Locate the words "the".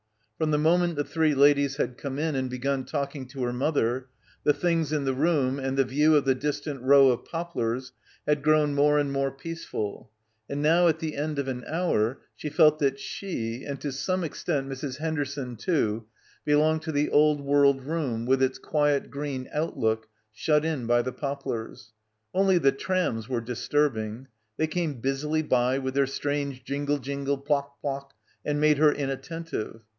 0.49-0.57, 0.95-1.03, 4.43-4.53, 5.05-5.13, 5.77-5.83, 6.25-6.33, 10.97-11.15, 16.91-17.09, 21.03-21.13, 22.57-22.71